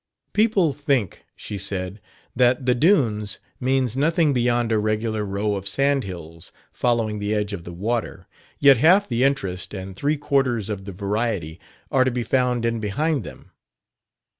"People 0.33 0.73
think," 0.73 1.25
she 1.35 1.59
said, 1.59 2.01
"that 2.35 2.65
'the 2.65 2.73
Dunes' 2.73 3.37
means 3.59 3.95
nothing 3.95 4.33
beyond 4.33 4.71
a 4.71 4.79
regular 4.79 5.23
row 5.23 5.53
of 5.53 5.67
sandhills 5.67 6.51
following 6.71 7.19
the 7.19 7.35
edge 7.35 7.53
of 7.53 7.65
the 7.65 7.71
water; 7.71 8.25
yet 8.57 8.77
half 8.77 9.07
the 9.07 9.23
interest 9.23 9.75
and 9.75 9.95
three 9.95 10.17
quarters 10.17 10.69
of 10.69 10.85
the 10.85 10.91
variety 10.91 11.59
are 11.91 12.03
to 12.03 12.09
be 12.09 12.23
found 12.23 12.65
in 12.65 12.79
behind 12.79 13.23
them. 13.23 13.51